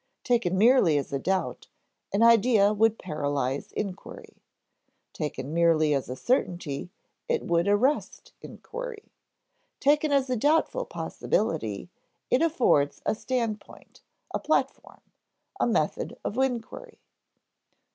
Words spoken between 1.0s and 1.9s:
a doubt,